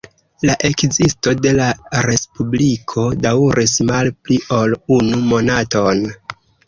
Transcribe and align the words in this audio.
La 0.49 0.53
ekzisto 0.69 1.33
de 1.41 1.51
la 1.59 1.67
respubliko 2.07 3.03
daŭris 3.27 3.75
malpli 3.91 4.39
ol 4.61 4.75
unu 4.97 5.21
monaton. 5.35 6.03